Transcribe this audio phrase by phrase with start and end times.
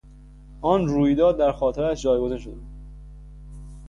[0.61, 2.67] آن رویداد در خاطرهاش جایگزین شده بود.